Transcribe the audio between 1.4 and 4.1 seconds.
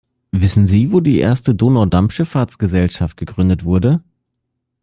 Donaudampfschiffahrtsgesellschaft gegründet wurde?